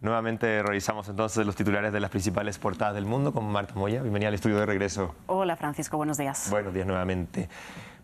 Nuevamente 0.00 0.62
revisamos 0.62 1.10
entonces 1.10 1.44
los 1.44 1.54
titulares 1.54 1.92
de 1.92 2.00
las 2.00 2.08
principales 2.08 2.58
portadas 2.58 2.94
del 2.94 3.04
mundo 3.04 3.34
con 3.34 3.44
Marta 3.52 3.74
Moya. 3.74 4.00
Bienvenida 4.00 4.28
al 4.28 4.34
estudio 4.34 4.56
de 4.56 4.64
regreso. 4.64 5.14
Hola 5.26 5.56
Francisco, 5.56 5.98
buenos 5.98 6.16
días. 6.16 6.48
Buenos 6.50 6.72
días 6.72 6.86
nuevamente. 6.86 7.50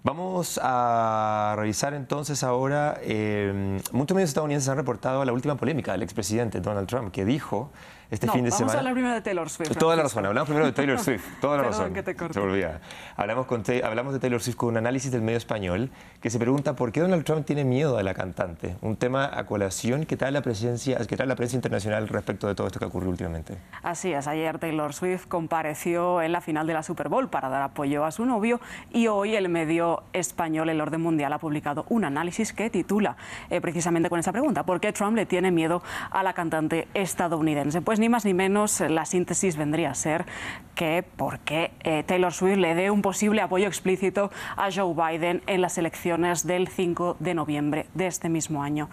Vamos 0.07 0.61
a 0.63 1.55
revisar 1.57 1.93
entonces 1.93 2.45
ahora, 2.45 2.97
eh, 3.03 3.81
muchos 3.91 4.15
medios 4.15 4.31
estadounidenses 4.31 4.69
han 4.69 4.77
reportado 4.77 5.25
la 5.25 5.33
última 5.33 5.57
polémica 5.57 5.91
del 5.91 6.05
expresidente 6.05 6.61
Donald 6.61 6.87
Trump, 6.87 7.11
que 7.11 7.25
dijo 7.25 7.73
este 8.11 8.29
fin 8.29 8.45
de 8.45 8.51
vamos 8.51 8.59
semana. 8.59 8.67
Vamos 8.67 8.75
a 8.75 8.79
hablar 8.79 8.93
primero 8.95 9.15
de 9.15 9.21
Taylor 9.21 9.51
Swift. 9.51 9.77
Toda 9.77 9.97
la 9.97 10.03
razón, 10.05 10.27
hablamos 10.27 10.47
primero 10.47 10.67
de 10.67 10.73
Taylor 10.73 10.99
Swift. 10.99 11.25
Toda 11.41 11.57
la 11.57 11.63
Perdón, 11.65 11.81
razón. 11.81 11.95
que 11.95 12.03
te 12.03 12.15
corte. 12.15 12.35
Se 12.35 12.41
olvida. 12.41 12.81
Hablamos, 13.17 13.47
con 13.47 13.65
hablamos 13.83 14.13
de 14.13 14.21
Taylor 14.21 14.41
Swift 14.41 14.57
con 14.57 14.69
un 14.69 14.77
análisis 14.77 15.11
del 15.11 15.23
medio 15.23 15.39
español 15.39 15.91
que 16.21 16.31
se 16.31 16.39
pregunta 16.39 16.77
por 16.77 16.93
qué 16.93 17.01
Donald 17.01 17.25
Trump 17.25 17.45
tiene 17.45 17.65
miedo 17.65 17.99
a 17.99 18.03
la 18.03 18.15
cantante. 18.15 18.77
Un 18.83 18.97
tema 18.97 19.29
a 19.33 19.45
colación 19.47 20.07
que 20.07 20.17
trae 20.17 20.31
la, 20.31 20.43
presencia, 20.43 20.99
que 20.99 21.17
trae 21.17 21.27
la 21.27 21.35
prensa 21.37 21.57
internacional 21.57 22.07
respecto 22.07 22.47
de 22.47 22.55
todo 22.55 22.69
esto 22.69 22.79
que 22.79 22.85
ocurrió 22.85 23.11
últimamente. 23.11 23.57
Así 23.83 24.13
es, 24.13 24.29
ayer 24.29 24.59
Taylor 24.59 24.93
Swift 24.93 25.27
compareció 25.27 26.23
en 26.23 26.31
la 26.31 26.41
final 26.41 26.67
de 26.69 26.75
la 26.75 26.85
Super 26.85 27.09
Bowl 27.09 27.29
para 27.29 27.49
dar 27.49 27.63
apoyo 27.63 28.05
a 28.05 28.13
su 28.13 28.25
novio 28.25 28.61
y 28.93 29.09
hoy 29.09 29.35
el 29.35 29.49
medio 29.49 29.96
español 30.13 30.69
El 30.69 30.81
Orden 30.81 31.01
Mundial 31.01 31.33
ha 31.33 31.39
publicado 31.39 31.87
un 31.89 32.05
análisis 32.05 32.53
que 32.53 32.71
titula 32.71 33.17
eh, 33.51 33.61
precisamente 33.61 34.09
con 34.09 34.19
esa 34.19 34.33
pregunta, 34.33 34.65
¿por 34.65 34.81
qué 34.81 34.93
Trump 34.93 35.17
le 35.17 35.27
tiene 35.27 35.51
miedo 35.51 35.83
a 36.11 36.23
la 36.23 36.33
cantante 36.33 36.89
estadounidense? 36.95 37.83
Pues 37.83 37.99
ni 37.99 38.09
más 38.09 38.25
ni 38.25 38.35
menos 38.35 38.81
la 38.81 39.05
síntesis 39.05 39.57
vendría 39.57 39.91
a 39.91 39.95
ser 39.95 40.27
que 40.77 41.03
por 41.17 41.41
qué 41.41 41.73
eh, 41.81 42.05
Taylor 42.05 42.33
Swift 42.33 42.59
le 42.59 42.75
dé 42.75 42.91
un 42.91 43.03
posible 43.03 43.41
apoyo 43.41 43.67
explícito 43.67 44.31
a 44.57 44.69
Joe 44.71 44.95
Biden 44.95 45.43
en 45.47 45.63
las 45.63 45.79
elecciones 45.79 46.47
del 46.47 46.69
5 46.69 47.17
de 47.19 47.35
noviembre 47.35 47.87
de 47.95 48.07
este 48.07 48.29
mismo 48.29 48.63
año. 48.63 48.89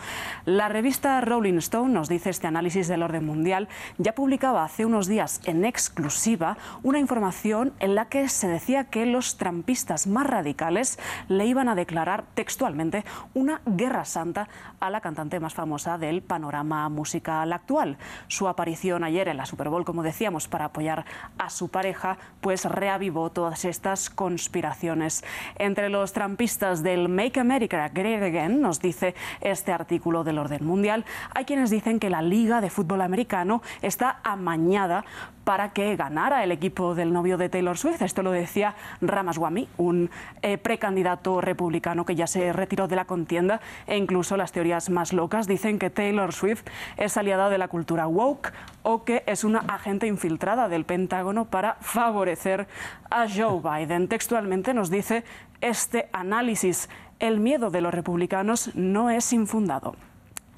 La 0.46 0.70
revista 0.70 1.20
Rolling 1.22 1.58
Stone 1.58 1.94
nos 1.94 2.08
dice 2.08 2.30
este 2.30 2.48
análisis 2.48 2.88
del 2.88 3.04
orden 3.04 3.26
mundial 3.26 3.68
ya 3.98 4.16
publicaba 4.16 4.64
hace 4.64 4.86
unos 4.86 5.08
días 5.08 5.42
en 5.44 5.66
exclusiva 5.66 6.58
una 6.84 7.00
información 7.00 7.74
en 7.80 7.96
la 7.96 8.06
que 8.06 8.30
se 8.30 8.48
decía 8.48 8.86
que 8.86 9.06
los 9.06 9.38
trampistas 9.38 10.08
más 10.08 10.26
radicales 10.26 10.98
le 11.28 11.46
iban 11.46 11.68
a 11.68 11.76
declarar 11.76 12.24
textualmente 12.34 13.04
una 13.34 13.62
guerra 13.66 14.06
santa 14.06 14.48
a 14.80 14.90
la 14.90 15.02
cantante 15.02 15.42
más 15.42 15.54
famosa 15.54 15.98
del 15.98 16.22
panorama 16.22 16.88
musical 16.88 17.52
actual. 17.52 17.98
Su 18.30 18.48
aparición 18.48 19.04
ayer 19.04 19.28
en 19.28 19.36
la 19.36 19.46
Super 19.46 19.68
Bowl, 19.68 19.84
como 19.84 20.02
decíamos, 20.02 20.48
para 20.48 20.66
apoyar 20.66 21.04
a 21.38 21.50
su 21.50 21.73
pareja, 21.74 22.18
pues 22.40 22.64
reavivó 22.64 23.30
todas 23.30 23.66
estas 23.66 24.10
conspiraciones. 24.10 25.26
Entre 25.58 25.90
los 25.90 26.14
trampistas 26.14 26.84
del 26.84 27.10
Make 27.10 27.42
America 27.42 27.90
Great 27.90 28.24
Again, 28.24 28.62
nos 28.62 28.80
dice 28.80 29.16
este 29.42 29.74
artículo 29.74 30.24
del 30.24 30.38
orden 30.38 30.66
mundial, 30.66 31.04
hay 31.36 31.44
quienes 31.44 31.70
dicen 31.70 32.00
que 32.00 32.10
la 32.10 32.22
Liga 32.22 32.62
de 32.62 32.70
Fútbol 32.70 33.02
Americano 33.02 33.62
está 33.82 34.22
amañada 34.24 35.04
para 35.44 35.74
que 35.74 35.96
ganara 35.96 36.44
el 36.44 36.52
equipo 36.52 36.96
del 36.96 37.14
novio 37.14 37.38
de 37.38 37.50
Taylor 37.50 37.78
Swift. 37.78 38.02
Esto 38.02 38.24
lo 38.24 38.32
decía 38.32 38.76
Ramaswamy, 39.02 39.68
un 39.78 40.10
eh, 40.42 40.58
precandidato 40.58 41.42
republicano 41.42 42.06
que 42.06 42.16
ya 42.16 42.28
se 42.28 42.54
retiró 42.54 42.88
de 42.88 42.96
la 42.96 43.06
contienda 43.06 43.62
e 43.88 43.98
incluso 43.98 44.38
las 44.38 44.52
teorías 44.52 44.90
más 44.90 45.14
locas 45.14 45.48
dicen 45.48 45.80
que 45.80 45.90
Taylor 45.90 46.34
Swift 46.34 46.64
es 46.98 47.18
aliada 47.18 47.50
de 47.50 47.58
la 47.58 47.68
cultura 47.68 48.08
woke 48.08 48.54
o 48.84 49.04
que 49.04 49.24
es 49.26 49.44
una 49.44 49.60
agente 49.60 50.08
infiltrada 50.08 50.70
del 50.70 50.86
Pentágono 50.86 51.46
para 51.46 51.76
favorecer 51.82 52.68
a 53.10 53.28
Joe 53.28 53.62
Biden. 53.62 54.08
Textualmente 54.08 54.74
nos 54.74 54.90
dice 54.90 55.24
este 55.62 56.10
análisis, 56.12 56.90
el 57.20 57.40
miedo 57.40 57.70
de 57.70 57.82
los 57.82 57.94
republicanos 57.94 58.76
no 58.76 59.10
es 59.10 59.32
infundado. 59.32 59.96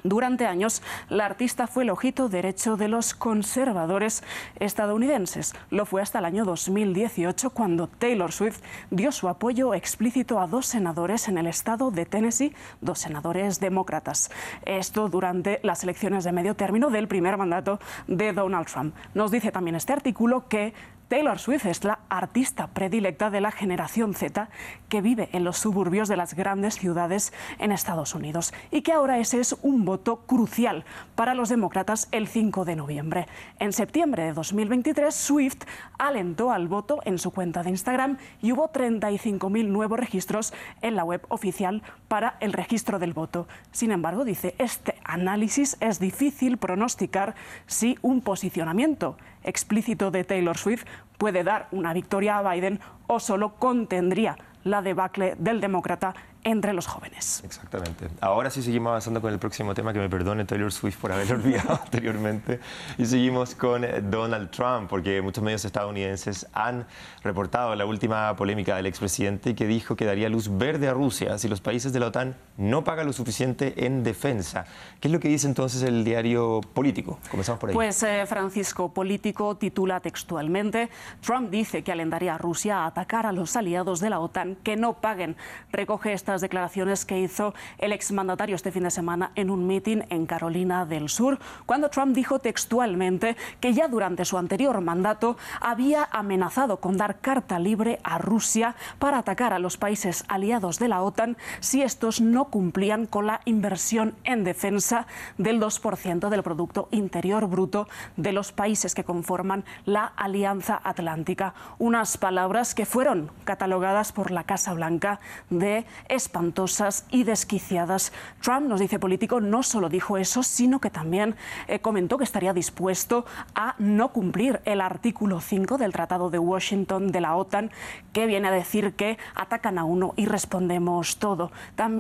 Durante 0.06 0.46
años, 0.46 0.84
la 1.10 1.26
artista 1.26 1.66
fue 1.66 1.82
el 1.82 1.90
ojito 1.90 2.30
derecho 2.30 2.78
de 2.78 2.88
los 2.88 3.16
conservadores 3.16 4.22
estadounidenses. 4.60 5.56
Lo 5.72 5.88
fue 5.88 6.04
hasta 6.04 6.20
el 6.20 6.26
año 6.26 6.46
2018, 6.46 7.50
cuando 7.50 7.88
Taylor 7.88 8.32
Swift 8.32 8.60
dio 8.92 9.12
su 9.12 9.30
apoyo 9.30 9.74
explícito 9.74 10.40
a 10.40 10.46
dos 10.46 10.68
senadores 10.68 11.28
en 11.28 11.40
el 11.40 11.48
estado 11.48 11.90
de 11.90 12.06
Tennessee, 12.06 12.54
dos 12.82 13.00
senadores 13.00 13.60
demócratas. 13.60 14.30
Esto 14.64 15.10
durante 15.10 15.60
las 15.64 15.82
elecciones 15.82 16.24
de 16.24 16.34
medio 16.34 16.54
término 16.54 16.92
del 16.92 17.08
primer 17.08 17.36
mandato 17.38 17.80
de 18.06 18.32
Donald 18.32 18.68
Trump. 18.68 18.94
Nos 19.16 19.32
dice 19.32 19.52
también 19.52 19.76
este 19.76 19.94
artículo 19.94 20.48
que 20.48 20.76
Taylor 21.08 21.38
Swift 21.38 21.68
es 21.68 21.84
la 21.84 22.00
artista 22.10 22.66
predilecta 22.68 23.30
de 23.30 23.40
la 23.40 23.52
generación 23.52 24.16
Z 24.16 24.50
que 24.90 25.02
vive 25.02 25.30
en 25.34 25.44
los 25.44 25.60
suburbios 25.60 26.08
de 26.08 26.18
las 26.18 26.34
grandes 26.34 26.76
ciudades 26.76 27.32
en 27.60 27.72
Estados 27.72 28.16
Unidos 28.16 28.54
y 28.72 28.82
que 28.82 28.92
ahora 28.92 29.20
ese 29.20 29.40
es 29.40 29.56
un 29.62 29.86
voto 29.86 30.22
crucial 30.26 30.84
para 31.14 31.36
los 31.36 31.50
demócratas 31.50 32.08
el 32.12 32.28
5 32.28 32.66
de 32.66 32.76
noviembre. 32.76 33.28
En 33.60 33.72
septiembre 33.72 34.24
de 34.24 34.34
2023, 34.34 35.14
Swift 35.14 35.62
alentó 36.00 36.52
al 36.52 36.68
voto 36.68 37.02
en 37.06 37.20
su 37.20 37.30
cuenta 37.30 37.62
de 37.62 37.70
Instagram 37.70 38.18
y 38.42 38.52
hubo 38.52 38.72
35.000 38.72 39.68
nuevos 39.68 40.00
registros 40.00 40.54
en 40.82 40.96
la 40.96 41.04
web 41.04 41.24
oficial 41.30 41.84
para 42.08 42.38
el 42.40 42.52
registro 42.52 42.98
del 42.98 43.14
voto. 43.14 43.48
Sin 43.72 43.92
embargo, 43.92 44.26
dice, 44.26 44.56
este 44.58 44.96
análisis 45.04 45.78
es 45.82 46.00
difícil 46.00 46.58
pronosticar 46.58 47.36
si 47.68 48.00
un 48.02 48.22
posicionamiento 48.22 49.18
explícito 49.46 50.12
de 50.12 50.24
Taylor 50.24 50.58
Swift 50.58 50.86
puede 51.18 51.44
dar 51.44 51.68
una 51.72 51.94
victoria 51.94 52.38
a 52.38 52.54
Biden 52.54 52.80
o 53.08 53.20
solo 53.20 53.56
contendría 53.56 54.36
la 54.64 54.82
debacle 54.82 55.36
del 55.38 55.62
demócrata 55.62 56.14
entre 56.46 56.74
los 56.74 56.86
jóvenes. 56.86 57.42
Exactamente. 57.44 58.08
Ahora 58.22 58.52
sí 58.52 58.62
seguimos 58.62 58.92
avanzando 58.92 59.20
con 59.20 59.34
el 59.34 59.40
próximo 59.40 59.74
tema, 59.74 59.92
que 59.92 60.00
me 60.00 60.10
perdone 60.10 60.46
Taylor 60.46 60.72
Swift 60.72 60.98
por 60.98 61.12
haberlo 61.12 61.36
olvidado 61.44 61.80
anteriormente. 61.84 62.60
Y 62.98 63.06
seguimos 63.06 63.56
con 63.56 63.84
Donald 64.10 64.52
Trump, 64.52 64.88
porque 64.88 65.22
muchos 65.22 65.44
medios 65.44 65.66
estadounidenses 65.66 66.48
han 66.54 66.86
reportado 67.24 67.76
la 67.76 67.86
última 67.86 68.36
polémica 68.36 68.76
del 68.76 68.86
expresidente 68.86 69.56
que 69.56 69.66
dijo 69.66 69.96
que 69.96 70.06
daría 70.06 70.30
luz 70.30 70.56
verde 70.56 70.88
a 70.88 70.94
Rusia 70.94 71.38
si 71.40 71.48
los 71.48 71.62
países 71.62 71.92
de 71.92 72.00
la 72.00 72.08
OTAN 72.08 72.36
no 72.58 72.84
pagan 72.84 73.08
lo 73.08 73.14
suficiente 73.14 73.86
en 73.86 74.04
defensa. 74.04 74.66
¿Qué 75.00 75.08
es 75.08 75.12
lo 75.12 75.20
que 75.20 75.28
dice 75.28 75.48
entonces 75.48 75.82
el 75.82 76.04
diario 76.04 76.62
político? 76.62 77.20
Comenzamos 77.32 77.60
por 77.60 77.70
ahí. 77.70 77.74
Pues 77.74 78.04
eh, 78.04 78.24
Francisco 78.28 78.94
Político 78.94 79.58
titula 79.58 80.00
textualmente, 80.00 80.90
Trump 81.22 81.50
dice 81.50 81.84
que 81.84 81.92
alentaría 81.92 82.36
a 82.36 82.38
Rusia 82.38 82.84
a 82.84 82.86
atacar 82.86 83.26
a 83.26 83.32
los 83.32 83.56
aliados 83.56 84.00
de 84.00 84.12
la 84.12 84.20
OTAN 84.20 84.56
que 84.64 84.76
no 84.76 85.02
paguen. 85.02 85.36
Recoge 85.72 86.14
estas 86.36 86.42
declaraciones 86.42 87.06
que 87.06 87.18
hizo 87.18 87.54
el 87.78 87.94
exmandatario 87.94 88.58
este 88.58 88.70
fin 88.70 88.84
de 88.84 88.92
semana 88.92 89.32
en 89.36 89.50
un 89.50 89.66
mitin 89.68 90.04
en 90.10 90.26
Carolina 90.26 90.86
del 90.86 91.08
Sur, 91.08 91.40
cuando 91.66 91.90
Trump 91.90 92.14
dijo 92.14 92.40
textualmente 92.40 93.38
que 93.62 93.74
ya 93.74 93.88
durante 93.88 94.26
su 94.26 94.38
anterior 94.38 94.82
mandato 94.82 95.38
había 95.62 96.10
amenazado 96.12 96.82
con 96.82 96.98
dar 96.98 97.22
carta 97.22 97.58
libre 97.58 98.02
a 98.04 98.18
Rusia 98.18 98.76
para 99.00 99.20
atacar 99.20 99.54
a 99.54 99.60
los 99.60 99.78
países 99.78 100.26
aliados 100.28 100.78
de 100.78 100.90
la 100.90 101.04
OTAN 101.04 101.38
si 101.62 101.82
estos 101.82 102.20
no 102.20 102.50
cumplían 102.50 103.06
con 103.06 103.28
la 103.28 103.40
inversión 103.46 104.14
en 104.26 104.44
defensa 104.44 105.08
del 105.38 105.62
2% 105.62 106.28
del 106.28 106.44
Producto 106.44 106.90
Interior 106.92 107.48
Bruto 107.48 107.88
de 108.18 108.34
los 108.34 108.52
países 108.52 108.94
que 108.94 109.06
conforman 109.06 109.64
la 109.86 110.04
Alianza 110.04 110.82
Atlántica. 110.84 111.54
Unas 111.78 112.18
palabras 112.18 112.76
que 112.76 112.86
fueron 112.86 113.32
catalogadas 113.46 114.12
por 114.12 114.32
la 114.32 114.44
Casa 114.44 114.74
Blanca 114.74 115.22
de 115.50 115.86
espantosas 116.26 117.06
y 117.12 117.24
desquiciadas. 117.24 118.12
Trump, 118.42 118.68
nos 118.68 118.80
dice 118.80 118.98
político, 118.98 119.42
no 119.42 119.62
solo 119.62 119.90
dijo 119.90 120.18
eso, 120.18 120.42
sino 120.42 120.82
que 120.82 120.90
también 120.90 121.36
eh, 121.68 121.80
comentó 121.80 122.18
que 122.18 122.24
estaría 122.24 122.52
dispuesto 122.52 123.26
a 123.54 123.76
no 123.78 124.12
cumplir 124.12 124.60
el 124.66 124.82
artículo 124.82 125.40
5 125.40 125.78
del 125.78 125.94
Tratado 125.94 126.32
de 126.32 126.40
Washington 126.40 127.12
de 127.12 127.22
la 127.22 127.36
OTAN, 127.36 127.70
que 128.12 128.26
viene 128.26 128.48
a 128.48 128.52
decir 128.52 128.96
que 128.96 129.20
atacan 129.36 129.78
a 129.78 129.84
uno 129.84 130.14
y 130.16 130.26
respondemos 130.26 131.18
todo, 131.18 131.52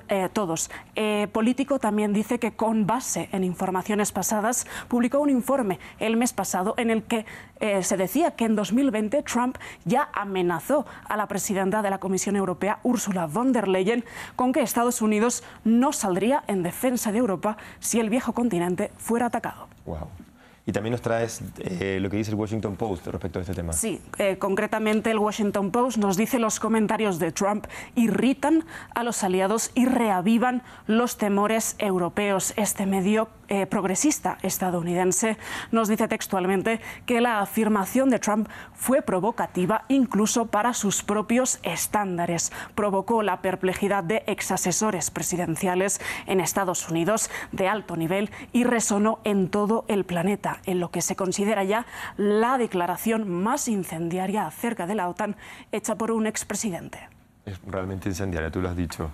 eh, 0.09 0.30
todos. 0.34 0.72
Eh, 0.96 1.28
político 1.31 1.78
también 1.78 2.12
dice 2.12 2.40
que 2.40 2.56
con 2.56 2.88
base 2.88 3.30
en 3.31 3.44
informaciones 3.44 4.12
pasadas 4.12 4.66
publicó 4.88 5.19
un 5.19 5.30
informe 5.30 5.80
el 6.00 6.18
mes 6.18 6.33
pasado 6.33 6.74
en 6.77 6.89
el 6.89 7.04
que 7.04 7.25
se 7.81 7.95
decía 7.95 8.31
que 8.31 8.44
en 8.44 8.56
2020 8.56 9.24
Trump 9.24 9.57
ya 9.86 10.10
amenazó 10.13 10.86
a 11.07 11.16
la 11.16 11.27
presidenta 11.27 11.81
de 11.81 11.89
la 11.89 12.00
Comisión 12.00 12.36
Europea, 12.36 12.80
Ursula 12.83 13.27
von 13.27 13.54
der 13.54 13.68
Leyen, 13.68 14.05
con 14.36 14.54
que 14.54 14.62
Estados 14.62 15.02
Unidos 15.02 15.44
no 15.63 15.94
saldría 15.94 16.44
en 16.48 16.63
defensa 16.63 17.12
de 17.12 17.19
Europa 17.19 17.57
si 17.80 18.00
el 18.00 18.10
viejo 18.10 18.34
continente 18.34 18.92
fuera 18.98 19.28
atacado. 19.28 19.68
Y 20.67 20.71
también 20.71 20.94
nos 20.94 21.01
traes 21.01 21.41
eh, 21.59 22.00
lo 22.01 22.09
que 22.09 22.17
dice 22.17 22.31
el 22.31 22.38
Washington 22.38 22.75
Post 22.75 23.06
respecto 23.07 23.38
a 23.38 23.44
este 23.44 23.53
tema. 23.53 23.71
Sí, 23.73 24.01
eh, 24.17 24.38
concretamente 24.39 25.12
el 25.12 25.19
Washington 25.19 25.69
Post 25.69 25.97
nos 25.97 26.17
dice 26.17 26.39
los 26.39 26.59
comentarios 26.59 27.19
de 27.19 27.31
Trump 27.31 27.67
irritan 27.94 28.65
a 28.95 29.03
los 29.03 29.23
aliados 29.23 29.69
y 29.75 29.85
reavivan 29.85 30.63
los 30.88 31.17
temores 31.17 31.75
europeos. 31.77 32.53
Este 32.57 32.88
medio 32.88 33.29
eh, 33.47 33.67
progresista 33.67 34.39
estadounidense 34.41 35.38
nos 35.71 35.88
dice 35.88 36.07
textualmente 36.07 36.79
que 37.06 37.21
la 37.21 37.41
afirmación 37.41 38.09
de 38.09 38.17
Trump 38.17 38.50
fue 38.73 39.03
provocativa 39.03 39.83
incluso 39.88 40.47
para 40.47 40.73
sus 40.73 41.03
propios 41.03 41.59
estándares. 41.62 42.51
Provocó 42.73 43.21
la 43.21 43.41
perplejidad 43.41 44.03
de 44.03 44.23
exasesores 44.25 45.12
presidenciales 45.12 46.01
en 46.25 46.39
Estados 46.39 46.89
Unidos 46.89 47.29
de 47.51 47.67
alto 47.67 47.95
nivel 47.95 48.31
y 48.51 48.63
resonó 48.63 49.19
en 49.23 49.50
todo 49.50 49.85
el 49.88 50.06
planeta, 50.06 50.55
en 50.66 50.80
lo 50.80 50.92
que 50.92 51.02
se 51.02 51.16
considera 51.16 51.63
ya 51.63 51.86
la 52.18 52.57
declaración 52.57 53.30
más 53.30 53.68
incendiaria 53.68 54.48
acerca 54.48 54.88
de 54.88 54.96
la 54.96 55.10
OTAN 55.10 55.36
hecha 55.72 55.96
por 55.96 56.12
un 56.12 56.28
expresidente. 56.28 57.10
Es 57.46 57.60
realmente 57.68 58.10
incendiaria, 58.10 58.50
tú 58.50 58.60
lo 58.60 58.69
has 58.69 58.75
dicho. 58.75 59.12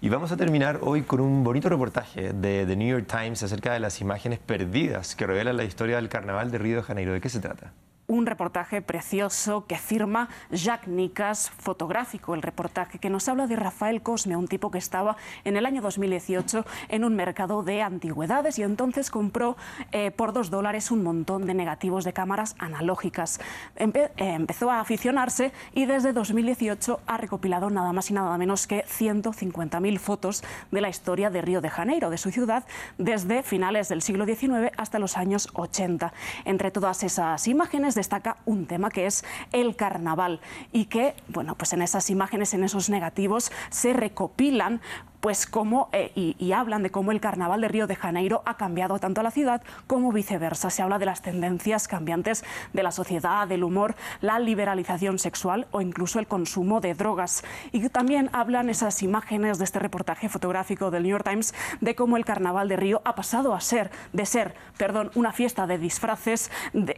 Y 0.00 0.08
vamos 0.08 0.32
a 0.32 0.36
terminar 0.36 0.80
hoy 0.82 1.02
con 1.02 1.20
un 1.20 1.44
bonito 1.44 1.68
reportaje 1.68 2.32
de 2.32 2.66
The 2.66 2.76
New 2.76 2.88
York 2.88 3.06
Times 3.06 3.42
acerca 3.44 3.72
de 3.72 3.78
las 3.78 4.00
imágenes 4.00 4.40
perdidas 4.40 5.14
que 5.14 5.26
revelan 5.26 5.56
la 5.56 5.64
historia 5.64 5.96
del 5.96 6.08
carnaval 6.08 6.50
de 6.50 6.58
Río 6.58 6.76
de 6.78 6.82
Janeiro. 6.82 7.12
¿De 7.12 7.20
qué 7.20 7.28
se 7.28 7.38
trata? 7.38 7.72
Un 8.10 8.26
reportaje 8.26 8.82
precioso 8.82 9.66
que 9.66 9.76
firma 9.76 10.28
Jacques 10.50 10.88
Nicas, 10.88 11.48
fotográfico, 11.50 12.34
el 12.34 12.42
reportaje 12.42 12.98
que 12.98 13.08
nos 13.08 13.28
habla 13.28 13.46
de 13.46 13.54
Rafael 13.54 14.02
Cosme, 14.02 14.36
un 14.36 14.48
tipo 14.48 14.72
que 14.72 14.78
estaba 14.78 15.16
en 15.44 15.56
el 15.56 15.64
año 15.64 15.80
2018 15.80 16.66
en 16.88 17.04
un 17.04 17.14
mercado 17.14 17.62
de 17.62 17.82
antigüedades 17.82 18.58
y 18.58 18.64
entonces 18.64 19.12
compró 19.12 19.56
eh, 19.92 20.10
por 20.10 20.32
dos 20.32 20.50
dólares 20.50 20.90
un 20.90 21.04
montón 21.04 21.46
de 21.46 21.54
negativos 21.54 22.02
de 22.02 22.12
cámaras 22.12 22.56
analógicas. 22.58 23.40
Eh, 23.76 24.10
empezó 24.16 24.72
a 24.72 24.80
aficionarse 24.80 25.52
y 25.72 25.86
desde 25.86 26.12
2018 26.12 26.98
ha 27.06 27.16
recopilado 27.16 27.70
nada 27.70 27.92
más 27.92 28.10
y 28.10 28.14
nada 28.14 28.36
menos 28.38 28.66
que 28.66 28.84
150.000 28.86 29.98
fotos 30.00 30.42
de 30.72 30.80
la 30.80 30.88
historia 30.88 31.30
de 31.30 31.42
Río 31.42 31.60
de 31.60 31.70
Janeiro, 31.70 32.10
de 32.10 32.18
su 32.18 32.32
ciudad, 32.32 32.64
desde 32.98 33.44
finales 33.44 33.88
del 33.88 34.02
siglo 34.02 34.24
XIX 34.24 34.72
hasta 34.76 34.98
los 34.98 35.16
años 35.16 35.48
80. 35.54 36.12
Entre 36.44 36.72
todas 36.72 37.04
esas 37.04 37.46
imágenes 37.46 37.99
destaca 38.00 38.38
un 38.46 38.66
tema 38.66 38.90
que 38.90 39.06
es 39.06 39.24
el 39.52 39.76
carnaval 39.76 40.40
y 40.72 40.86
que, 40.86 41.14
bueno, 41.28 41.54
pues 41.54 41.72
en 41.72 41.82
esas 41.82 42.10
imágenes, 42.10 42.54
en 42.54 42.64
esos 42.64 42.90
negativos, 42.90 43.52
se 43.70 43.92
recopilan 43.92 44.80
pues 45.20 45.46
cómo, 45.46 45.88
eh, 45.92 46.12
y, 46.14 46.52
hablan 46.52 46.82
de 46.82 46.90
cómo 46.90 47.12
el 47.12 47.20
carnaval 47.20 47.60
de 47.60 47.68
Río 47.68 47.86
de 47.86 47.94
Janeiro 47.94 48.42
ha 48.46 48.56
cambiado 48.56 48.98
tanto 48.98 49.20
a 49.20 49.24
la 49.24 49.30
ciudad 49.30 49.62
como 49.86 50.12
viceversa. 50.12 50.70
Se 50.70 50.82
habla 50.82 50.98
de 50.98 51.06
las 51.06 51.22
tendencias 51.22 51.86
cambiantes 51.88 52.44
de 52.72 52.82
la 52.82 52.90
sociedad, 52.90 53.46
del 53.46 53.62
humor, 53.62 53.94
la 54.20 54.38
liberalización 54.38 55.18
sexual 55.18 55.66
o 55.70 55.80
incluso 55.80 56.18
el 56.18 56.26
consumo 56.26 56.80
de 56.80 56.94
drogas. 56.94 57.44
Y 57.72 57.88
también 57.90 58.30
hablan 58.32 58.68
esas 58.68 59.02
imágenes 59.02 59.58
de 59.58 59.64
este 59.64 59.78
reportaje 59.78 60.28
fotográfico 60.28 60.90
del 60.90 61.04
New 61.04 61.10
York 61.10 61.28
Times 61.28 61.54
de 61.80 61.94
cómo 61.94 62.16
el 62.16 62.24
carnaval 62.24 62.68
de 62.68 62.76
Río 62.76 63.02
ha 63.04 63.14
pasado 63.14 63.54
a 63.54 63.60
ser, 63.60 63.90
de 64.12 64.26
ser, 64.26 64.54
perdón, 64.76 65.10
una 65.14 65.32
fiesta 65.32 65.66
de 65.66 65.78
disfraces 65.78 66.50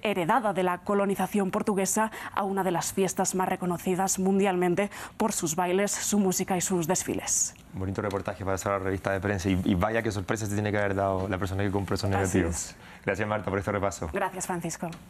heredada 0.02 0.52
de 0.52 0.62
la 0.62 0.78
colonización 0.78 1.50
portuguesa 1.50 2.10
a 2.34 2.44
una 2.44 2.64
de 2.64 2.70
las 2.70 2.92
fiestas 2.92 3.34
más 3.34 3.48
reconocidas 3.48 4.18
mundialmente 4.18 4.90
por 5.16 5.32
sus 5.32 5.56
bailes, 5.56 5.90
su 5.90 6.18
música 6.18 6.56
y 6.56 6.60
sus 6.60 6.86
desfiles. 6.86 7.54
Bonito 7.74 8.02
reportaje 8.02 8.44
para 8.44 8.56
hacer 8.56 8.72
la 8.72 8.78
revista 8.78 9.12
de 9.12 9.20
prensa 9.20 9.48
y, 9.48 9.74
vaya 9.74 10.02
que 10.02 10.10
sorpresa 10.10 10.46
se 10.46 10.54
tiene 10.54 10.70
que 10.70 10.78
haber 10.78 10.94
dado 10.94 11.28
la 11.28 11.38
persona 11.38 11.62
que 11.62 11.70
compró 11.70 11.94
esos 11.94 12.10
negativos. 12.10 12.74
Gracias 13.04 13.26
Marta 13.26 13.50
por 13.50 13.58
este 13.58 13.72
repaso. 13.72 14.10
Gracias 14.12 14.46
Francisco. 14.46 14.90